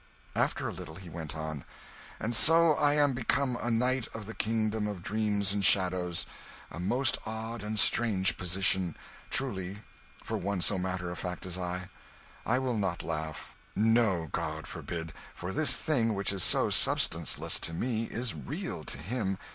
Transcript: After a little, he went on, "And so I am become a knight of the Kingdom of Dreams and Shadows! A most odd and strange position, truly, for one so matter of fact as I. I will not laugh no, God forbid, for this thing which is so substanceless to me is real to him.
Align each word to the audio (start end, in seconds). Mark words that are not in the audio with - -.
After 0.35 0.67
a 0.67 0.73
little, 0.73 0.95
he 0.95 1.09
went 1.09 1.35
on, 1.35 1.63
"And 2.19 2.33
so 2.35 2.73
I 2.73 2.93
am 2.95 3.13
become 3.13 3.55
a 3.61 3.69
knight 3.69 4.07
of 4.15 4.25
the 4.25 4.33
Kingdom 4.33 4.87
of 4.87 5.03
Dreams 5.03 5.53
and 5.53 5.63
Shadows! 5.63 6.25
A 6.71 6.79
most 6.79 7.19
odd 7.23 7.61
and 7.61 7.77
strange 7.77 8.35
position, 8.35 8.97
truly, 9.29 9.83
for 10.23 10.37
one 10.37 10.61
so 10.61 10.79
matter 10.79 11.11
of 11.11 11.19
fact 11.19 11.45
as 11.45 11.55
I. 11.55 11.89
I 12.47 12.57
will 12.57 12.79
not 12.79 13.03
laugh 13.03 13.53
no, 13.75 14.27
God 14.31 14.65
forbid, 14.65 15.13
for 15.35 15.51
this 15.51 15.77
thing 15.79 16.15
which 16.15 16.33
is 16.33 16.41
so 16.43 16.71
substanceless 16.71 17.59
to 17.59 17.71
me 17.71 18.05
is 18.05 18.33
real 18.33 18.83
to 18.85 18.97
him. 18.97 19.37